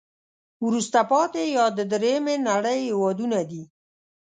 [0.65, 3.63] وروسته پاتې یا د دریمې نړی هېوادونه دي.